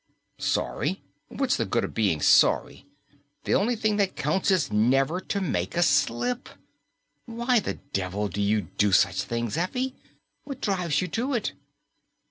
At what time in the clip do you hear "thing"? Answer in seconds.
3.75-3.97